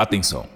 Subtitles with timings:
[0.00, 0.48] Atenção!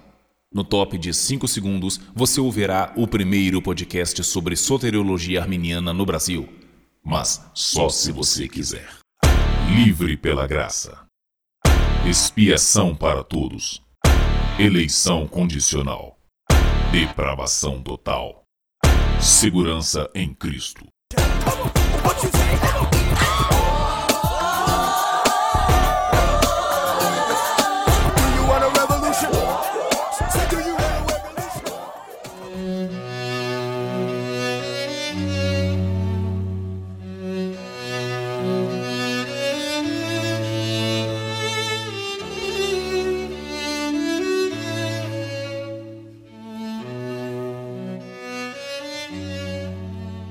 [0.55, 6.49] No top de 5 segundos, você ouvirá o primeiro podcast sobre soteriologia arminiana no Brasil.
[7.05, 8.89] Mas só se você quiser.
[9.75, 10.97] Livre pela graça.
[12.09, 13.83] Expiação para todos.
[14.61, 16.17] Eleição condicional.
[16.93, 18.45] Depravação total.
[19.21, 20.87] Segurança em Cristo.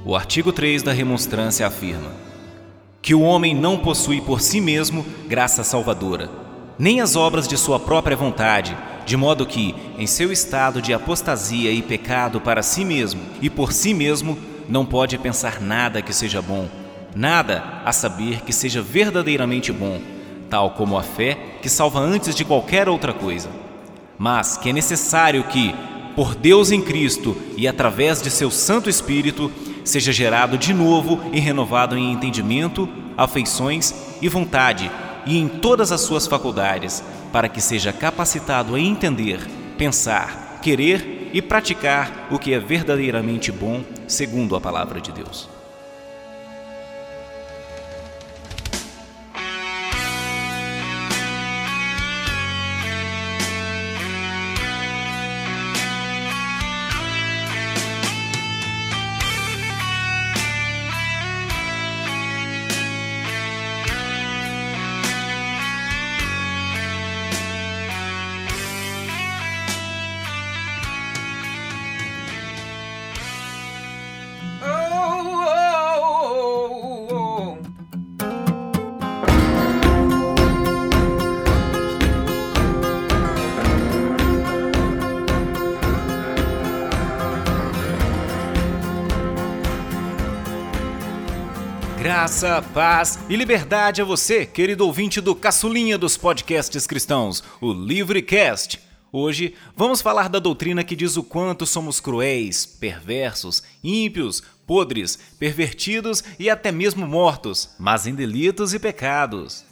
[0.03, 2.09] O artigo 3 da remonstrância afirma
[3.03, 6.29] que o homem não possui por si mesmo graça salvadora,
[6.77, 8.75] nem as obras de sua própria vontade,
[9.05, 13.71] de modo que, em seu estado de apostasia e pecado para si mesmo e por
[13.73, 16.67] si mesmo, não pode pensar nada que seja bom,
[17.15, 20.01] nada a saber que seja verdadeiramente bom,
[20.49, 23.49] tal como a fé que salva antes de qualquer outra coisa.
[24.17, 25.75] Mas que é necessário que,
[26.15, 29.51] por Deus em Cristo e através de seu Santo Espírito,
[29.83, 32.87] seja gerado de novo e renovado em entendimento,
[33.17, 34.89] afeições e vontade,
[35.25, 39.39] e em todas as suas faculdades, para que seja capacitado a entender,
[39.77, 45.50] pensar, querer e praticar o que é verdadeiramente bom, segundo a palavra de Deus.
[92.41, 98.79] Graça, paz e liberdade a você, querido ouvinte do caçulinha dos podcasts cristãos, o Livrecast.
[99.11, 106.23] Hoje vamos falar da doutrina que diz o quanto somos cruéis, perversos, ímpios, podres, pervertidos
[106.39, 109.63] e até mesmo mortos, mas em delitos e pecados.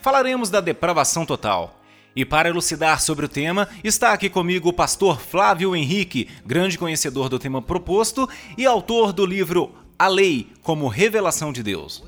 [0.00, 1.80] Falaremos da depravação total.
[2.14, 7.28] E para elucidar sobre o tema, está aqui comigo o pastor Flávio Henrique, grande conhecedor
[7.28, 12.02] do tema proposto e autor do livro a lei como revelação de Deus.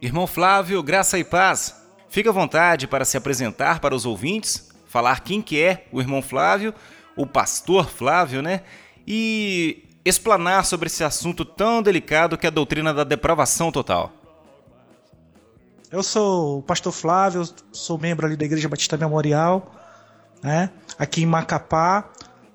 [0.00, 1.74] Irmão Flávio, graça e paz.
[2.08, 6.22] Fique à vontade para se apresentar para os ouvintes, falar quem que é o irmão
[6.22, 6.72] Flávio,
[7.16, 8.62] o pastor Flávio, né?
[9.06, 14.12] E explanar sobre esse assunto tão delicado que é a doutrina da depravação total.
[15.90, 17.42] Eu sou o pastor Flávio,
[17.72, 19.74] sou membro ali da Igreja Batista Memorial,
[20.42, 20.70] né?
[20.98, 22.08] Aqui em Macapá,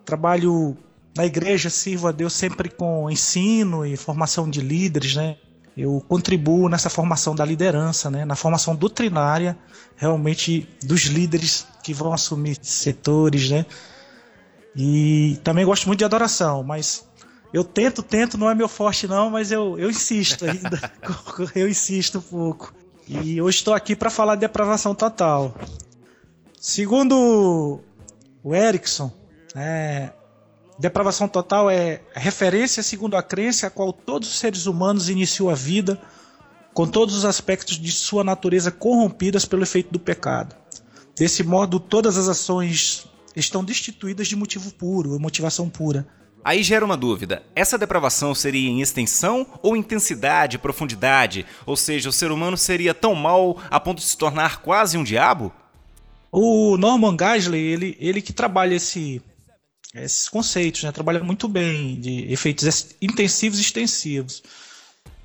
[0.06, 0.78] trabalho
[1.16, 5.38] na igreja, sirvo a Deus sempre com ensino e formação de líderes, né?
[5.76, 8.26] Eu contribuo nessa formação da liderança, né?
[8.26, 9.58] Na formação doutrinária,
[9.96, 13.66] realmente dos líderes que vão assumir setores, né?
[14.76, 17.06] E também gosto muito de adoração, mas
[17.54, 20.92] eu tento, tento, não é meu forte não, mas eu, eu insisto ainda,
[21.56, 22.74] eu insisto um pouco.
[23.08, 25.54] E hoje estou aqui para falar de depravação total.
[26.60, 27.82] Segundo
[28.44, 29.12] o Erickson,
[29.56, 30.12] é,
[30.80, 35.56] depravação total é referência segundo a crença a qual todos os seres humanos iniciou a
[35.56, 36.00] vida,
[36.74, 40.56] com todos os aspectos de sua natureza corrompidas pelo efeito do pecado.
[41.16, 43.06] Desse modo, todas as ações
[43.36, 46.08] estão destituídas de motivo puro, motivação pura.
[46.44, 51.46] Aí gera uma dúvida: essa depravação seria em extensão ou intensidade, profundidade?
[51.66, 55.04] Ou seja, o ser humano seria tão mal a ponto de se tornar quase um
[55.04, 55.54] diabo?
[56.32, 59.22] O Norman Gasley, ele, ele que trabalha esse,
[59.94, 60.92] esses conceitos, né?
[60.92, 64.42] Trabalha muito bem de efeitos intensivos e extensivos.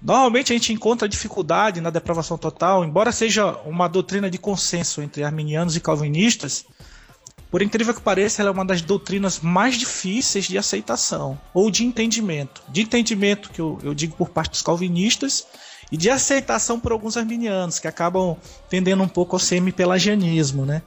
[0.01, 5.25] Normalmente a gente encontra dificuldade na depravação total, embora seja uma doutrina de consenso entre
[5.25, 6.65] arminianos e calvinistas,
[7.51, 11.85] por incrível que pareça, ela é uma das doutrinas mais difíceis de aceitação ou de
[11.85, 12.63] entendimento.
[12.69, 15.47] De entendimento, que eu, eu digo por parte dos calvinistas,
[15.91, 18.37] e de aceitação por alguns arminianos, que acabam
[18.69, 20.83] tendendo um pouco ao semi-pelagianismo, né?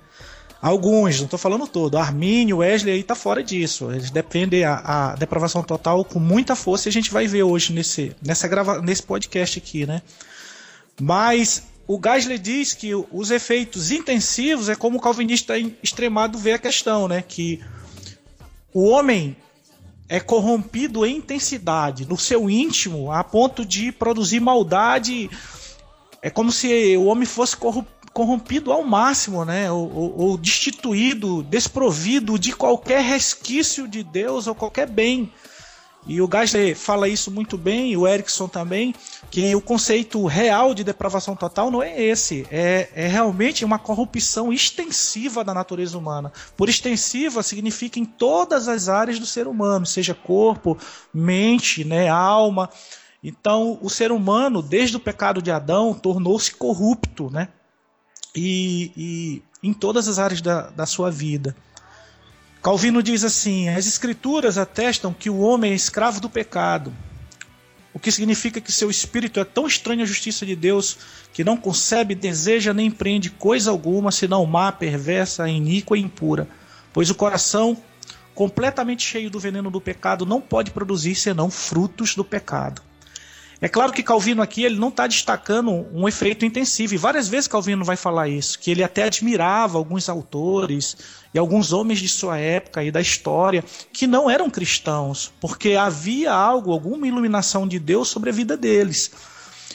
[0.62, 1.98] Alguns, não estou falando todo.
[1.98, 3.92] Armínio, Wesley aí tá fora disso.
[3.92, 7.74] Eles defendem a, a, depravação total com muita força e a gente vai ver hoje
[7.74, 10.04] nesse, nessa grava, nesse podcast aqui, né?
[11.02, 16.60] Mas o Gasly diz que os efeitos intensivos é como o calvinista extremado vê a
[16.60, 17.24] questão, né?
[17.28, 17.60] Que
[18.72, 19.36] o homem
[20.08, 25.28] é corrompido em intensidade, no seu íntimo, a ponto de produzir maldade.
[26.22, 29.72] É como se o homem fosse corrompido corrompido ao máximo, né?
[29.72, 35.32] Ou, ou, ou, destituído, desprovido de qualquer resquício de Deus ou qualquer bem.
[36.06, 38.94] E o Geisler fala isso muito bem, e o Erickson também,
[39.30, 44.52] que o conceito real de depravação total não é esse, é, é realmente uma corrupção
[44.52, 46.34] extensiva da natureza humana.
[46.58, 50.76] Por extensiva significa em todas as áreas do ser humano, seja corpo,
[51.14, 52.68] mente, né, alma.
[53.24, 57.50] Então, o ser humano, desde o pecado de Adão, tornou-se corrupto, né?
[58.36, 61.56] E, e em todas as áreas da, da sua vida.
[62.62, 66.94] Calvino diz assim: as escrituras atestam que o homem é escravo do pecado,
[67.94, 70.98] o que significa que seu espírito é tão estranho à justiça de Deus
[71.34, 76.48] que não concebe, deseja nem empreende coisa alguma senão má, perversa, iníqua e impura,
[76.94, 77.78] pois o coração,
[78.34, 82.82] completamente cheio do veneno do pecado, não pode produzir senão frutos do pecado.
[83.64, 87.48] É claro que Calvino aqui ele não está destacando um efeito intensivo, e várias vezes
[87.48, 90.98] Calvino vai falar isso, que ele até admirava alguns autores
[91.32, 93.64] e alguns homens de sua época e da história
[93.94, 99.12] que não eram cristãos, porque havia algo, alguma iluminação de Deus sobre a vida deles.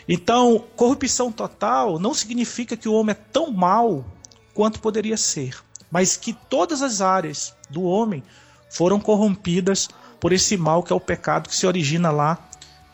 [0.09, 4.05] Então, corrupção total não significa que o homem é tão mal
[4.53, 5.57] quanto poderia ser,
[5.93, 8.21] mas que todas as áreas do homem
[8.69, 9.89] foram corrompidas
[10.19, 12.37] por esse mal que é o pecado que se origina lá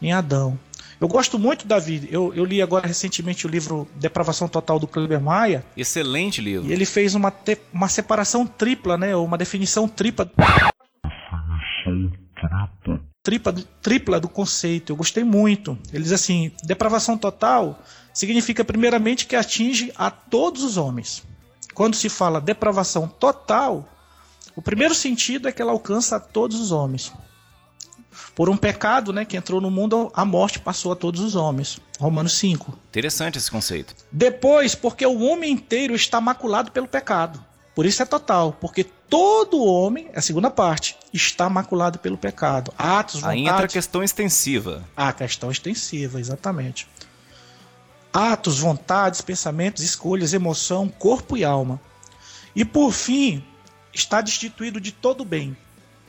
[0.02, 0.58] em Adão.
[1.02, 2.08] Eu gosto muito, Davi.
[2.12, 5.64] Eu, eu li agora recentemente o livro Depravação Total do Kleber Maia.
[5.76, 6.70] Excelente livro.
[6.70, 9.16] E ele fez uma, te, uma separação tripla, né?
[9.16, 10.30] Uma definição tripla.
[13.20, 13.52] Tripla,
[13.82, 14.92] tripla do conceito.
[14.92, 15.76] Eu gostei muito.
[15.92, 17.82] Ele diz assim: depravação total
[18.14, 21.24] significa, primeiramente, que atinge a todos os homens.
[21.74, 23.88] Quando se fala depravação total,
[24.54, 27.12] o primeiro sentido é que ela alcança a todos os homens.
[28.34, 31.78] Por um pecado né, que entrou no mundo, a morte passou a todos os homens.
[31.98, 32.78] Romanos 5.
[32.88, 33.94] Interessante esse conceito.
[34.10, 37.42] Depois, porque o homem inteiro está maculado pelo pecado.
[37.74, 42.72] Por isso é total, porque todo homem, é a segunda parte, está maculado pelo pecado.
[42.76, 43.38] Atos, vontades...
[43.38, 44.84] Aí entra a questão extensiva.
[44.94, 46.86] A questão extensiva, exatamente.
[48.12, 51.80] Atos, vontades, pensamentos, escolhas, emoção, corpo e alma.
[52.54, 53.42] E por fim,
[53.94, 55.56] está destituído de todo bem,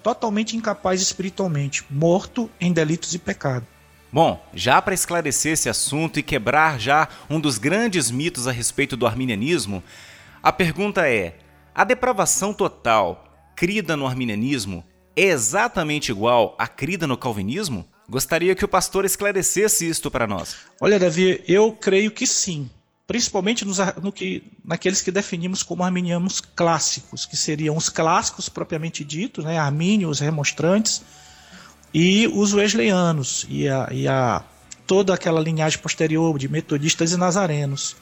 [0.04, 3.66] totalmente incapaz espiritualmente, morto em delitos e pecado.
[4.12, 8.96] Bom, já para esclarecer esse assunto e quebrar já um dos grandes mitos a respeito
[8.96, 9.84] do arminianismo,
[10.44, 11.38] a pergunta é:
[11.74, 13.24] a depravação total
[13.56, 14.84] crida no arminianismo
[15.16, 17.88] é exatamente igual à crida no calvinismo?
[18.08, 20.58] Gostaria que o pastor esclarecesse isto para nós.
[20.80, 22.70] Olha, Davi, eu creio que sim
[23.13, 29.03] principalmente nos, no que, naqueles que definimos como arminianos clássicos, que seriam os clássicos propriamente
[29.03, 31.03] ditos, né, armínios, remonstrantes,
[31.93, 34.43] e os wesleyanos, e, a, e a,
[34.88, 37.96] toda aquela linhagem posterior de metodistas e nazarenos.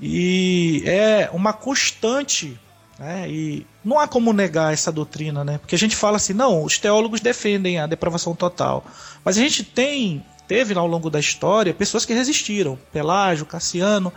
[0.00, 2.58] E é uma constante,
[2.98, 6.64] né, e não há como negar essa doutrina, né, porque a gente fala assim, não,
[6.64, 8.82] os teólogos defendem a depravação total,
[9.22, 14.12] mas a gente tem teve ao longo da história pessoas que resistiram, Pelágio, Cassiano,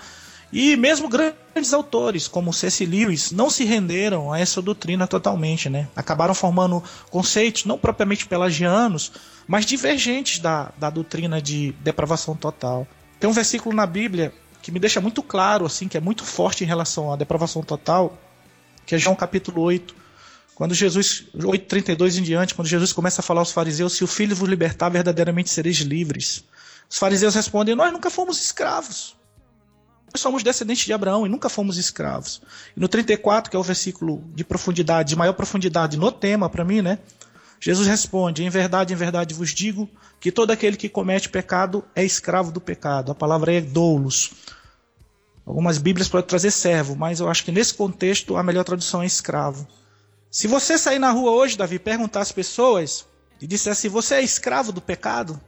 [0.51, 2.83] e mesmo grandes autores como C.S.
[2.85, 5.87] Lewis não se renderam a essa doutrina totalmente, né?
[5.95, 9.11] Acabaram formando conceitos não propriamente pelagianos,
[9.47, 12.87] mas divergentes da, da doutrina de depravação total.
[13.19, 16.63] Tem um versículo na Bíblia que me deixa muito claro, assim, que é muito forte
[16.63, 18.17] em relação à depravação total,
[18.85, 19.95] que é João capítulo 8,
[20.59, 24.35] quando Jesus, 8,32 em diante, quando Jesus começa a falar aos fariseus: Se o filho
[24.35, 26.43] vos libertar, verdadeiramente sereis livres.
[26.89, 29.15] Os fariseus respondem: Nós nunca fomos escravos.
[30.13, 32.41] Nós somos descendentes de Abraão e nunca fomos escravos.
[32.75, 36.65] E no 34, que é o versículo de profundidade, de maior profundidade no tema para
[36.65, 36.99] mim, né?
[37.57, 39.89] Jesus responde: Em verdade, em verdade vos digo
[40.19, 43.13] que todo aquele que comete pecado é escravo do pecado.
[43.13, 44.33] A palavra é doulos.
[45.45, 49.05] Algumas Bíblias podem trazer servo, mas eu acho que nesse contexto a melhor tradução é
[49.05, 49.65] escravo.
[50.31, 53.05] Se você sair na rua hoje, Davi, perguntar às pessoas
[53.41, 55.39] e disser assim: você é escravo do pecado?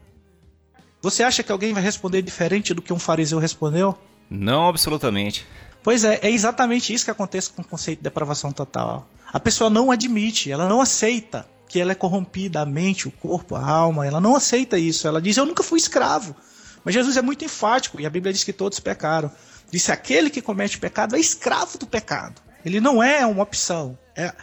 [1.01, 3.97] Você acha que alguém vai responder diferente do que um fariseu respondeu?
[4.29, 5.45] Não, absolutamente.
[5.83, 9.07] Pois é, é exatamente isso que acontece com o conceito de depravação total.
[9.31, 13.55] A pessoa não admite, ela não aceita que ela é corrompida, a mente, o corpo,
[13.55, 15.07] a alma, ela não aceita isso.
[15.07, 16.35] Ela diz: Eu nunca fui escravo.
[16.83, 19.31] Mas Jesus é muito enfático e a Bíblia diz que todos pecaram.
[19.71, 22.41] Disse: Aquele que comete pecado é escravo do pecado.
[22.65, 23.97] Ele não é uma opção.
[24.15, 24.33] É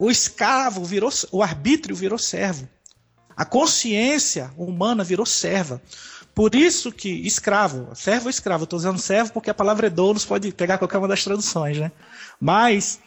[0.00, 2.66] o escravo virou, o arbítrio virou servo.
[3.36, 5.80] A consciência humana virou serva.
[6.34, 10.24] Por isso que escravo, servo ou escravo, estou usando servo porque a palavra é doulos
[10.24, 11.92] pode pegar qualquer uma das traduções, né?
[12.40, 12.98] Mas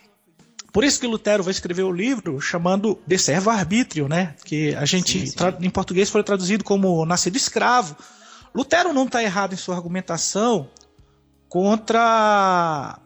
[0.72, 4.36] por isso que Lutero vai escrever o livro chamando de servo arbítrio, né?
[4.46, 5.36] Que a gente sim, sim.
[5.62, 7.96] em português foi traduzido como nascido escravo.
[8.54, 10.70] Lutero não está errado em sua argumentação
[11.50, 13.00] contra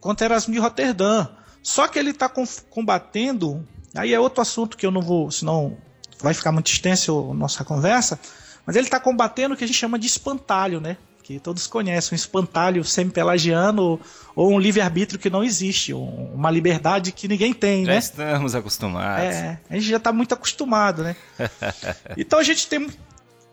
[0.00, 1.28] contra Erasmo de Roterdã.
[1.62, 2.30] Só que ele está
[2.70, 3.66] combatendo.
[3.94, 5.76] Aí é outro assunto que eu não vou, senão
[6.20, 8.18] vai ficar muito extenso a nossa conversa.
[8.64, 10.96] Mas ele está combatendo o que a gente chama de espantalho, né?
[11.22, 14.00] Que todos conhecem, um espantalho semi-pelagiano
[14.34, 17.98] ou um livre-arbítrio que não existe, uma liberdade que ninguém tem, já né?
[17.98, 19.24] estamos acostumados.
[19.24, 21.14] É, a gente já está muito acostumado, né?
[22.16, 22.88] então a gente tem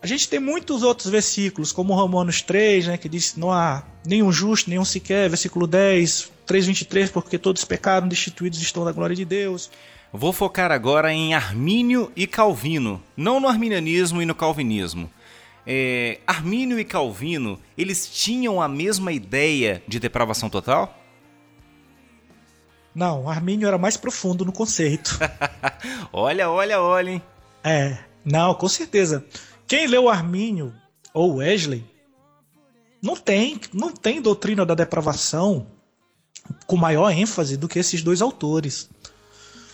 [0.02, 4.32] a gente tem muitos outros versículos, como Romanos 3, né, que diz não há nenhum
[4.32, 9.70] justo, nenhum sequer, versículo 10, 3:23, porque todos pecaram, destituídos estão da glória de Deus.
[10.12, 15.10] Vou focar agora em Armínio e Calvino, não no arminianismo e no calvinismo.
[15.68, 20.98] É, Armínio e Calvino, eles tinham a mesma ideia de depravação total?
[22.96, 25.20] Não, Armínio era mais profundo no conceito.
[26.12, 27.22] olha, olha, olha, hein?
[27.64, 29.24] É, não, com certeza.
[29.70, 30.74] Quem leu Armínio
[31.14, 31.86] ou Wesley
[33.00, 35.68] não tem, não tem doutrina da depravação
[36.66, 38.90] com maior ênfase do que esses dois autores.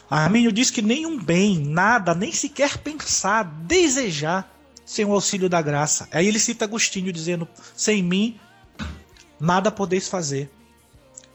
[0.10, 4.54] Armínio diz que nenhum bem, nada, nem sequer pensar, desejar
[4.86, 6.10] sem o auxílio da graça.
[6.12, 8.38] Aí ele cita Agostinho dizendo: sem mim
[9.40, 10.52] nada podeis fazer.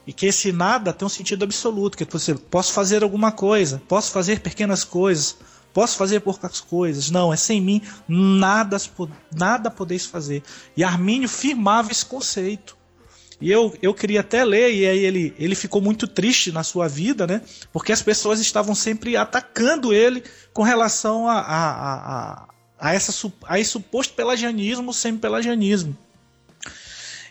[0.06, 4.12] E que esse nada tem um sentido absoluto, que você posso fazer alguma coisa, posso
[4.12, 5.38] fazer pequenas coisas,
[5.72, 7.10] posso fazer poucas coisas.
[7.10, 8.76] Não, é sem mim nada
[9.34, 10.42] nada podeis fazer.
[10.76, 12.76] E Armínio firmava esse conceito.
[13.40, 16.86] E eu, eu queria até ler, e aí ele, ele ficou muito triste na sua
[16.86, 17.40] vida, né?
[17.72, 20.22] Porque as pessoas estavam sempre atacando ele
[20.52, 22.48] com relação a, a, a,
[22.78, 25.96] a, essa, a esse suposto pelagianismo sem pelagianismo.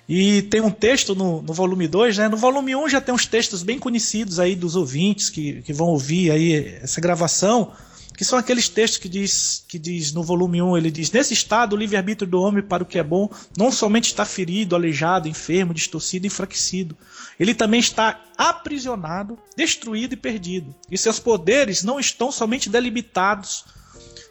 [0.08, 2.28] E tem um texto no, no volume 2, né?
[2.28, 5.72] No volume 1 um já tem uns textos bem conhecidos aí dos ouvintes que, que
[5.72, 7.72] vão ouvir aí essa gravação
[8.20, 11.72] que são aqueles textos que diz, que diz no volume 1, ele diz: Nesse estado,
[11.72, 15.74] o livre-arbítrio do homem para o que é bom não somente está ferido, aleijado, enfermo,
[15.74, 16.98] distorcido, enfraquecido,
[17.40, 20.76] ele também está aprisionado, destruído e perdido.
[20.92, 23.64] E seus poderes não estão somente delimitados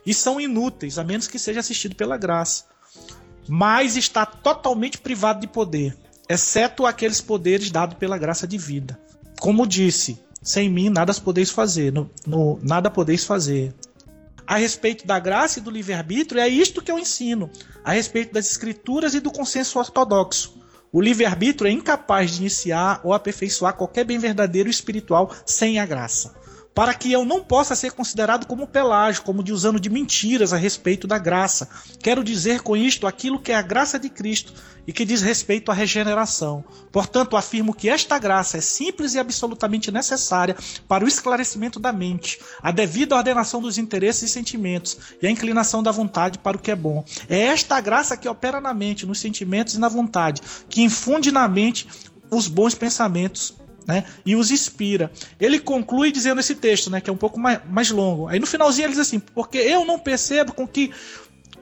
[0.05, 2.67] e são inúteis, a menos que seja assistido pela graça,
[3.49, 5.97] mas está totalmente privado de poder,
[6.29, 9.01] exceto aqueles poderes dados pela graça de vida.
[9.41, 13.75] Como disse, sem mim nada podeis fazer, no, no, nada podeis fazer.
[14.47, 17.51] A respeito da graça e do livre-arbítrio, é isto que eu ensino.
[17.85, 20.57] A respeito das escrituras e do consenso ortodoxo.
[20.91, 26.35] O livre-arbítrio é incapaz de iniciar ou aperfeiçoar qualquer bem verdadeiro espiritual sem a graça
[26.79, 30.57] para que eu não possa ser considerado como pelágio, como de usando de mentiras a
[30.57, 31.69] respeito da graça.
[32.01, 34.55] Quero dizer com isto aquilo que é a graça de Cristo
[34.87, 36.65] e que diz respeito à regeneração.
[36.93, 40.55] Portanto, afirmo que esta graça é simples e absolutamente necessária
[40.87, 45.83] para o esclarecimento da mente, a devida ordenação dos interesses e sentimentos e a inclinação
[45.83, 47.05] da vontade para o que é bom.
[47.29, 51.49] É esta graça que opera na mente, nos sentimentos e na vontade, que infunde na
[51.49, 51.89] mente
[52.31, 53.59] os bons pensamentos
[53.89, 54.05] né?
[54.25, 55.11] E os inspira.
[55.41, 57.01] Ele conclui dizendo esse texto, né?
[57.01, 58.29] Que é um pouco mais, mais longo.
[58.29, 60.93] Aí no finalzinho ele diz assim: porque eu não percebo com que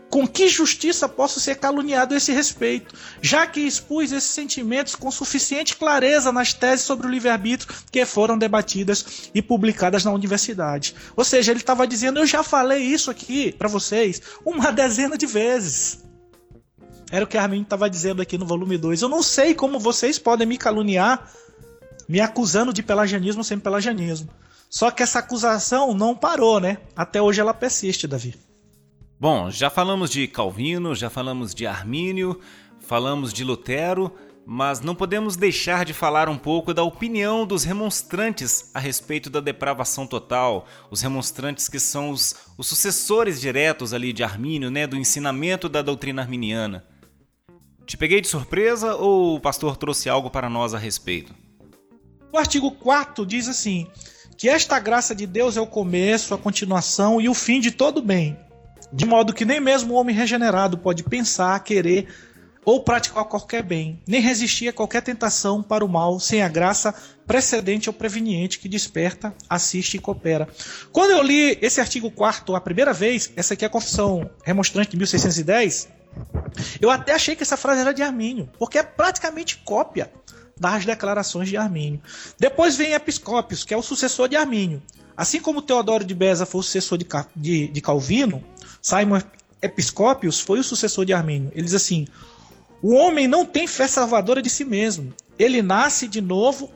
[0.09, 5.11] com que justiça posso ser caluniado a esse respeito, já que expus esses sentimentos com
[5.11, 10.95] suficiente clareza nas teses sobre o livre-arbítrio que foram debatidas e publicadas na universidade.
[11.17, 15.27] Ou seja, ele estava dizendo: eu já falei isso aqui para vocês uma dezena de
[15.27, 16.05] vezes.
[17.11, 19.03] Era o que Armin estava dizendo aqui no volume 2.
[19.03, 21.31] Eu não sei como vocês podem me caluniar
[22.09, 24.29] me acusando de pelagianismo sem pelagianismo.
[24.69, 26.79] Só que essa acusação não parou, né?
[26.95, 28.35] Até hoje ela persiste, Davi.
[29.19, 32.39] Bom, já falamos de Calvino, já falamos de Armínio,
[32.81, 34.13] falamos de Lutero,
[34.45, 39.41] mas não podemos deixar de falar um pouco da opinião dos remonstrantes a respeito da
[39.41, 40.67] depravação total.
[40.91, 45.81] Os remonstrantes que são os, os sucessores diretos ali de Armínio, né, do ensinamento da
[45.81, 46.85] doutrina arminiana.
[47.87, 51.46] Te peguei de surpresa ou o pastor trouxe algo para nós a respeito?
[52.37, 53.87] O artigo 4 diz assim:
[54.37, 58.03] que esta graça de Deus é o começo, a continuação e o fim de todo
[58.03, 58.39] bem,
[58.93, 62.09] de modo que nem mesmo o homem regenerado pode pensar, querer
[62.63, 66.95] ou praticar qualquer bem, nem resistir a qualquer tentação para o mal sem a graça
[67.27, 70.47] precedente ou preveniente que desperta, assiste e coopera.
[70.93, 74.91] Quando eu li esse artigo 4 a primeira vez, essa aqui é a Confissão Remonstrante
[74.91, 75.89] de 1610,
[76.83, 80.11] eu até achei que essa frase era de Armínio, porque é praticamente cópia
[80.59, 82.01] das declarações de Armínio.
[82.39, 84.83] Depois vem Episcópios, que é o sucessor de Armínio.
[85.17, 88.43] Assim como Teodoro de Beza foi o sucessor de, de, de Calvino,
[88.83, 89.21] Simon
[89.63, 91.51] Episcópios foi o sucessor de Armínio.
[91.55, 92.07] Ele diz assim:
[92.83, 95.13] o homem não tem fé salvadora de si mesmo.
[95.39, 96.71] Ele nasce de novo,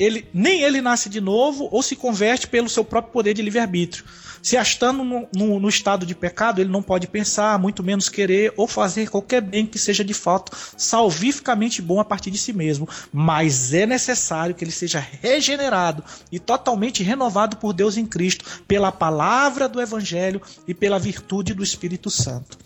[0.00, 4.04] ele, nem ele nasce de novo ou se converte pelo seu próprio poder de livre-arbítrio.
[4.42, 8.54] Se estando no, no, no, estado de pecado, ele não pode pensar, muito menos querer
[8.56, 12.88] ou fazer qualquer bem que seja de fato salvificamente bom a partir de si mesmo.
[13.12, 16.02] Mas é necessário que ele seja regenerado
[16.32, 21.62] e totalmente renovado por Deus em Cristo, pela palavra do Evangelho e pela virtude do
[21.62, 22.56] Espírito Santo.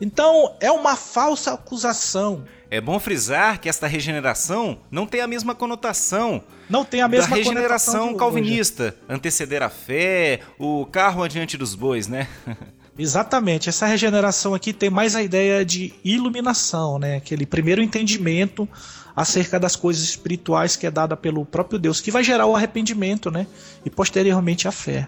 [0.00, 2.44] Então, é uma falsa acusação.
[2.74, 6.42] É bom frisar que esta regeneração não tem a mesma conotação.
[6.68, 12.08] Não tem a mesma da regeneração calvinista, anteceder a fé, o carro adiante dos bois,
[12.08, 12.26] né?
[12.98, 13.68] Exatamente.
[13.68, 17.18] Essa regeneração aqui tem mais a ideia de iluminação, né?
[17.18, 18.68] Aquele primeiro entendimento
[19.14, 23.30] acerca das coisas espirituais que é dada pelo próprio Deus, que vai gerar o arrependimento,
[23.30, 23.46] né?
[23.84, 25.06] E posteriormente a fé.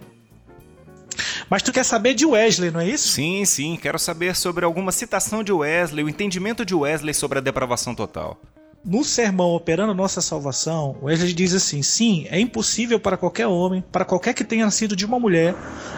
[1.48, 3.08] Mas tu quer saber de Wesley, não é isso?
[3.08, 3.76] Sim, sim.
[3.80, 8.40] Quero saber sobre alguma citação de Wesley, o entendimento de Wesley sobre a depravação total.
[8.84, 14.04] No sermão Operando Nossa Salvação, Wesley diz assim: sim, é impossível para qualquer homem, para
[14.04, 15.54] qualquer que tenha nascido de uma mulher,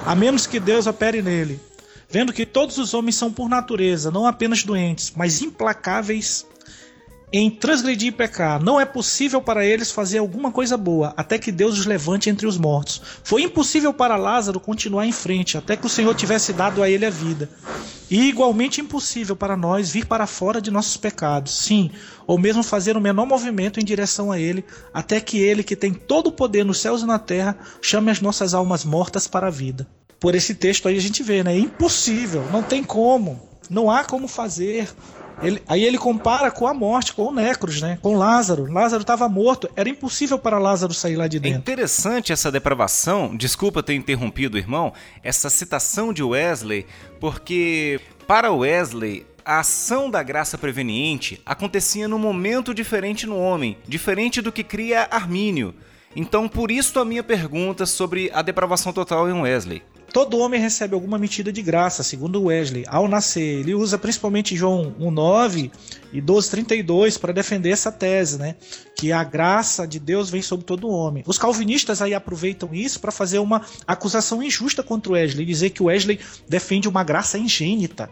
[0.07, 1.61] a menos que Deus opere nele.
[2.11, 6.47] Vendo que todos os homens são por natureza não apenas doentes, mas implacáveis
[7.33, 8.63] em transgredir e pecar.
[8.63, 12.47] Não é possível para eles fazer alguma coisa boa, até que Deus os levante entre
[12.47, 13.03] os mortos.
[13.23, 17.05] Foi impossível para Lázaro continuar em frente, até que o Senhor tivesse dado a ele
[17.05, 17.49] a vida.
[18.11, 21.91] E igualmente impossível para nós vir para fora de nossos pecados, sim,
[22.27, 24.65] ou mesmo fazer o menor movimento em direção a ele,
[24.95, 28.23] até que ele, que tem todo o poder nos céus e na terra, chame as
[28.23, 29.87] nossas almas mortas para a vida.
[30.19, 31.55] Por esse texto aí a gente vê, né?
[31.55, 34.89] É impossível, não tem como, não há como fazer.
[35.43, 37.99] Ele, aí ele compara com a morte, com o Necros, né?
[38.03, 38.71] Com Lázaro.
[38.71, 41.57] Lázaro estava morto, era impossível para Lázaro sair lá de é dentro.
[41.57, 46.87] É interessante essa depravação, desculpa ter interrompido, irmão, essa citação de Wesley,
[47.21, 54.43] porque para Wesley a ação da graça preveniente acontecia num momento diferente no homem, diferente
[54.43, 55.75] do que cria Armínio.
[56.15, 59.83] Então, por isso a minha pergunta sobre a depravação total em Wesley.
[60.13, 63.61] Todo homem recebe alguma medida de graça, segundo Wesley, ao nascer.
[63.61, 65.71] Ele usa principalmente João 1:9
[66.13, 68.57] e 12:32 para defender essa tese, né?
[68.97, 71.23] Que a graça de Deus vem sobre todo homem.
[71.27, 76.19] Os calvinistas aí aproveitam isso para fazer uma acusação injusta contra Wesley, dizer que Wesley
[76.49, 78.11] defende uma graça ingênita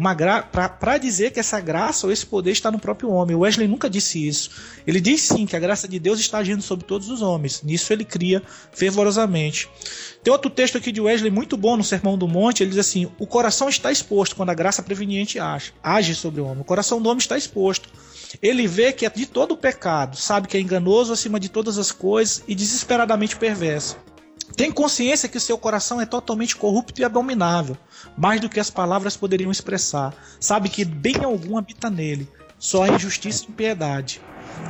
[0.00, 0.16] uma
[0.50, 3.36] para dizer que essa graça ou esse poder está no próprio homem.
[3.36, 4.50] Wesley nunca disse isso.
[4.86, 7.62] Ele diz sim que a graça de Deus está agindo sobre todos os homens.
[7.62, 9.68] Nisso ele cria fervorosamente.
[10.24, 12.62] Tem outro texto aqui de Wesley muito bom no Sermão do Monte.
[12.62, 16.46] Ele diz assim: O coração está exposto quando a graça preveniente age, age sobre o
[16.46, 16.62] homem.
[16.62, 17.90] O coração do homem está exposto.
[18.40, 21.76] Ele vê que é de todo o pecado, sabe que é enganoso acima de todas
[21.76, 23.98] as coisas e desesperadamente perverso.
[24.56, 27.76] Tem consciência que seu coração é totalmente corrupto e abominável,
[28.16, 30.14] mais do que as palavras poderiam expressar.
[30.38, 34.20] Sabe que bem algum habita nele, só a injustiça e impiedade.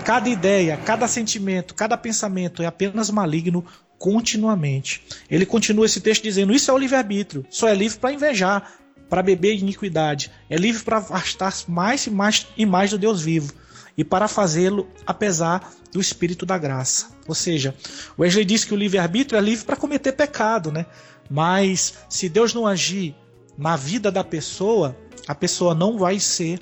[0.04, 3.64] Cada ideia, cada sentimento, cada pensamento é apenas maligno
[3.98, 5.02] continuamente.
[5.30, 8.72] Ele continua esse texto dizendo: Isso é o livre-arbítrio, só é livre para invejar,
[9.08, 13.52] para beber iniquidade, é livre para afastar mais e mais e mais do Deus vivo
[14.00, 17.10] e para fazê-lo apesar do espírito da graça.
[17.28, 17.74] Ou seja,
[18.18, 20.86] Wesley diz que o livre-arbítrio é livre para cometer pecado, né?
[21.28, 23.14] Mas se Deus não agir
[23.58, 24.96] na vida da pessoa,
[25.28, 26.58] a pessoa não vai ser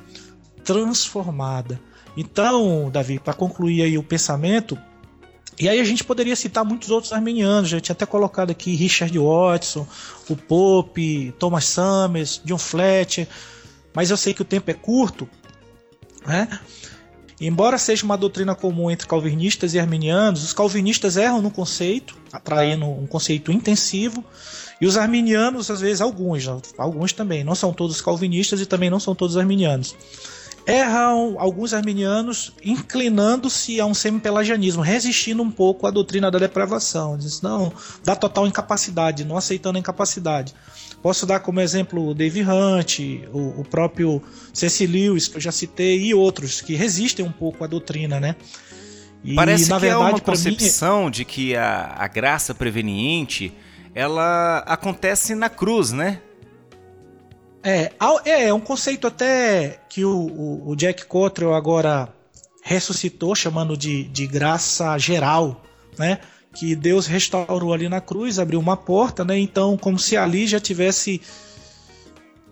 [0.64, 1.80] transformada.
[2.16, 4.76] Então, Davi, para concluir aí o pensamento,
[5.60, 9.16] e aí a gente poderia citar muitos outros armenianos, já tinha até colocado aqui Richard
[9.16, 9.86] Watson,
[10.28, 13.28] o Pope, Thomas Summers, John Fletcher,
[13.94, 15.28] mas eu sei que o tempo é curto,
[16.26, 16.48] né?
[17.40, 22.84] Embora seja uma doutrina comum entre calvinistas e arminianos, os calvinistas erram no conceito, atraindo
[22.84, 24.24] um conceito intensivo,
[24.80, 28.98] e os arminianos, às vezes, alguns, alguns também, não são todos calvinistas e também não
[28.98, 29.94] são todos arminianos.
[30.68, 37.16] Erram alguns arminianos inclinando-se a um semi-pelagianismo, resistindo um pouco à doutrina da depravação.
[37.16, 37.72] Diz, não,
[38.04, 40.54] da total incapacidade, não aceitando a incapacidade.
[41.02, 42.98] Posso dar como exemplo o Dave Hunt,
[43.32, 44.86] o, o próprio C.C.
[44.86, 48.36] Lewis, que eu já citei, e outros que resistem um pouco à doutrina, né?
[49.24, 51.10] E, Parece na que verdade, é uma concepção mim...
[51.10, 53.54] de que a, a graça preveniente
[53.94, 56.20] ela acontece na cruz, né?
[57.62, 57.92] É,
[58.24, 62.08] é, é um conceito até que o, o, o Jack Cottrell agora
[62.62, 65.62] ressuscitou, chamando de, de graça geral,
[65.98, 66.18] né?
[66.54, 69.38] Que Deus restaurou ali na cruz, abriu uma porta, né?
[69.38, 71.20] Então, como se ali já tivesse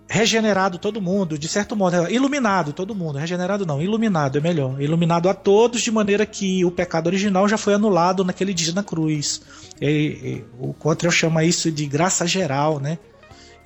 [0.09, 4.81] regenerado todo mundo, de certo modo, é, iluminado todo mundo, regenerado não, iluminado é melhor,
[4.81, 8.83] iluminado a todos de maneira que o pecado original já foi anulado naquele dia na
[8.83, 9.43] cruz.
[9.81, 12.99] E, e, o Cottrell chama isso de graça geral, né?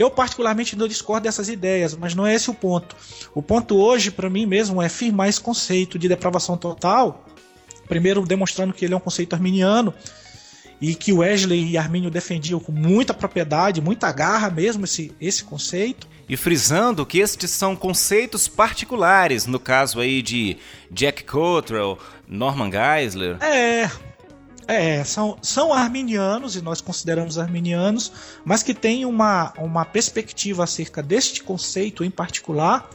[0.00, 2.96] Eu particularmente não discordo dessas ideias, mas não é esse o ponto.
[3.34, 7.26] O ponto hoje para mim mesmo é firmar esse conceito de depravação total,
[7.86, 9.92] primeiro demonstrando que ele é um conceito arminiano
[10.80, 16.08] e que Wesley e Arminio defendiam com muita propriedade, muita garra mesmo esse, esse conceito
[16.26, 20.56] e frisando que estes são conceitos particulares, no caso aí de
[20.90, 23.36] Jack Cottrell, Norman Geisler.
[23.42, 23.90] É,
[24.66, 28.12] é, são, são arminianos, e nós consideramos arminianos,
[28.44, 32.88] mas que têm uma, uma perspectiva acerca deste conceito em particular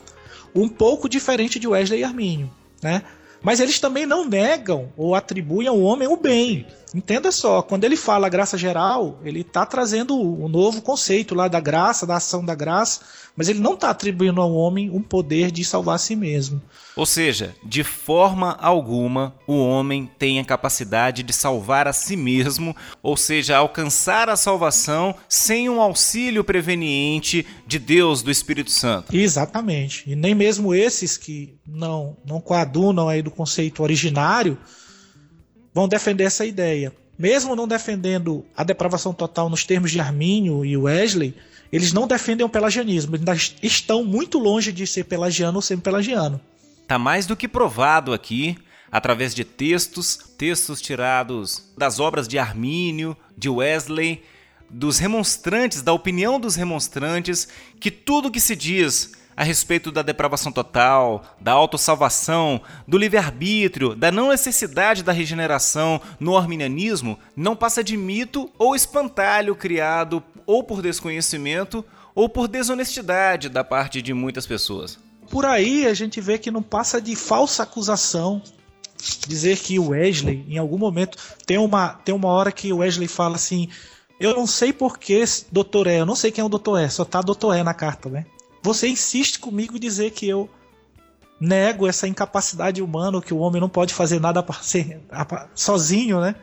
[0.54, 2.49] um pouco diferente de Wesley e Arminio,
[2.82, 3.04] né?
[3.45, 6.65] Mas eles também não negam ou atribuem ao homem o bem.
[6.95, 11.47] Entenda só, quando ele fala graça geral, ele está trazendo o um novo conceito lá
[11.47, 13.01] da graça, da ação da graça,
[13.36, 16.60] mas ele não está atribuindo ao homem um poder de salvar a si mesmo.
[16.95, 22.73] Ou seja, de forma alguma o homem tem a capacidade de salvar a si mesmo,
[23.03, 29.15] ou seja, alcançar a salvação sem um auxílio preveniente de Deus, do Espírito Santo.
[29.15, 30.04] Exatamente.
[30.10, 34.58] E nem mesmo esses que não, não coadunam aí do conceito originário
[35.73, 36.93] vão defender essa ideia.
[37.17, 41.34] Mesmo não defendendo a depravação total nos termos de Armínio e Wesley,
[41.71, 46.39] eles não defendem o pelagianismo, ainda estão muito longe de ser pelagiano ou semi-pelagiano.
[46.82, 48.58] Está mais do que provado aqui,
[48.91, 54.21] através de textos, textos tirados das obras de Armínio, de Wesley,
[54.78, 57.48] dos remonstrantes, da opinião dos remonstrantes,
[57.80, 64.12] que tudo que se diz a respeito da depravação total, da autossalvação, do livre-arbítrio, da
[64.12, 70.82] não necessidade da regeneração no arminianismo não passa de mito ou espantalho criado ou por
[70.82, 71.84] desconhecimento
[72.14, 75.00] ou por desonestidade da parte de muitas pessoas.
[75.30, 78.42] Por aí a gente vê que não passa de falsa acusação
[79.26, 83.08] dizer que o Wesley, em algum momento, tem uma, tem uma hora que o Wesley
[83.08, 83.70] fala assim:
[84.19, 87.04] Eu não sei porquê, doutor E, eu não sei quem é o doutor E, só
[87.04, 88.25] tá doutor E na carta, né?
[88.63, 90.49] Você insiste comigo em dizer que eu
[91.39, 94.45] nego essa incapacidade humana, que o homem não pode fazer nada
[95.54, 96.36] sozinho, né?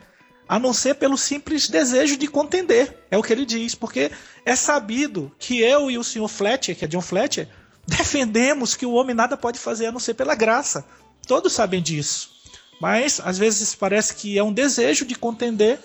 [0.47, 3.05] A não ser pelo simples desejo de contender.
[3.09, 3.73] É o que ele diz.
[3.73, 4.11] Porque
[4.45, 7.47] é sabido que eu e o senhor Fletcher, que é John Fletcher,
[7.87, 10.85] defendemos que o homem nada pode fazer a não ser pela graça.
[11.27, 12.31] Todos sabem disso.
[12.79, 15.79] Mas às vezes parece que é um desejo de contender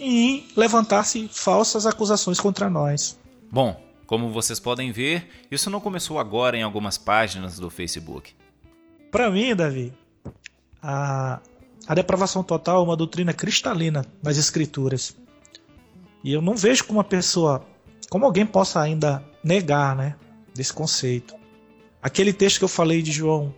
[0.00, 3.18] e levantar-se falsas acusações contra nós.
[3.52, 8.34] Bom, como vocês podem ver, isso não começou agora em algumas páginas do Facebook.
[9.10, 9.92] Para mim, Davi,
[10.82, 11.38] a,
[11.86, 15.14] a depravação total é uma doutrina cristalina nas escrituras.
[16.24, 17.64] E eu não vejo como uma pessoa,
[18.08, 20.16] como alguém possa ainda negar, né,
[20.54, 21.34] desse conceito.
[22.02, 23.54] Aquele texto que eu falei de João,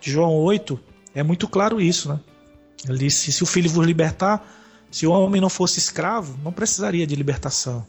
[0.00, 0.78] de João 8,
[1.14, 2.20] é muito claro isso, né?
[2.86, 4.46] Ele disse: se o filho vos libertar,
[4.90, 7.86] se o homem não fosse escravo, não precisaria de libertação.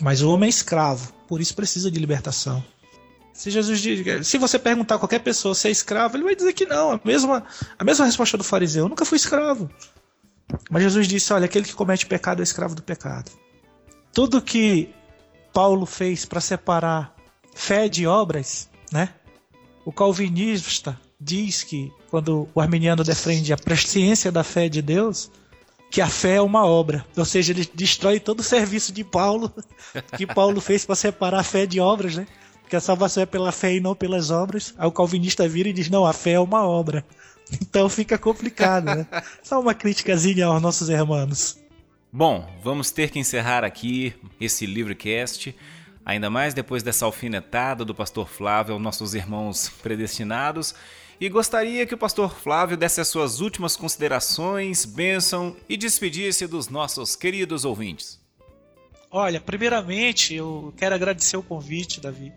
[0.00, 2.62] Mas o homem é escravo, por isso precisa de libertação.
[3.32, 6.52] Se Jesus diz, se você perguntar a qualquer pessoa se é escravo, ele vai dizer
[6.52, 6.92] que não.
[6.92, 7.44] A mesma,
[7.78, 9.70] a mesma resposta do fariseu: eu nunca fui escravo.
[10.70, 13.30] Mas Jesus disse: olha, aquele que comete pecado é escravo do pecado.
[14.12, 14.90] Tudo que
[15.52, 17.14] Paulo fez para separar
[17.54, 19.10] fé de obras, né?
[19.86, 25.30] O calvinista diz que quando o arminiano defende a presciência da fé de Deus,
[25.90, 29.52] que a fé é uma obra, ou seja, ele destrói todo o serviço de Paulo
[30.16, 32.26] que Paulo fez para separar a fé de obras, né?
[32.62, 34.72] Porque a salvação é pela fé e não pelas obras.
[34.78, 37.04] Aí o calvinista vira e diz: não, a fé é uma obra.
[37.60, 39.04] Então fica complicado, né?
[39.42, 41.58] Só uma criticazinha aos nossos irmãos.
[42.12, 45.52] Bom, vamos ter que encerrar aqui esse livrocast,
[46.06, 50.76] ainda mais depois dessa alfinetada do pastor Flávio aos nossos irmãos predestinados
[51.20, 56.68] e gostaria que o pastor Flávio desse as suas últimas considerações, bênção e despedisse dos
[56.68, 58.18] nossos queridos ouvintes.
[59.10, 62.32] Olha, primeiramente eu quero agradecer o convite, Davi.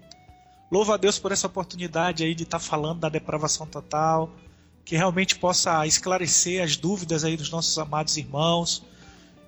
[0.70, 4.30] Louvo a Deus por essa oportunidade aí de estar falando da depravação total,
[4.84, 8.84] que realmente possa esclarecer as dúvidas aí dos nossos amados irmãos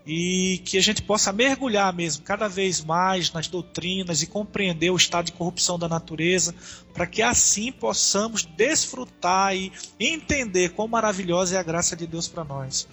[0.05, 4.95] e que a gente possa mergulhar mesmo cada vez mais nas doutrinas e compreender o
[4.95, 6.53] estado de corrupção da natureza,
[6.93, 12.43] para que assim possamos desfrutar e entender quão maravilhosa é a graça de Deus para
[12.43, 12.87] nós.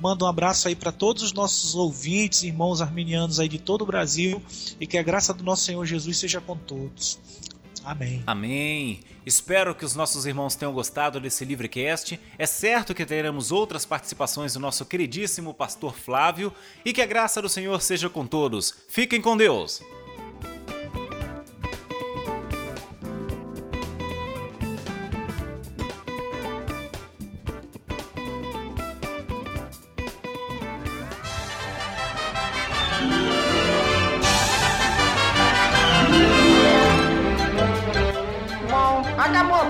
[0.00, 3.86] Mando um abraço aí para todos os nossos ouvintes, irmãos arminianos aí de todo o
[3.86, 4.42] Brasil
[4.80, 7.18] e que a graça do nosso Senhor Jesus seja com todos.
[7.84, 8.22] Amém.
[8.26, 9.00] Amém.
[9.24, 12.18] Espero que os nossos irmãos tenham gostado desse Livrecast.
[12.38, 16.52] É certo que teremos outras participações do nosso queridíssimo pastor Flávio
[16.84, 18.74] e que a graça do Senhor seja com todos.
[18.88, 19.82] Fiquem com Deus.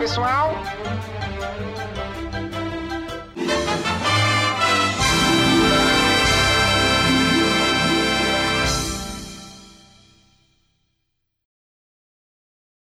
[0.03, 0.72] Pessoal.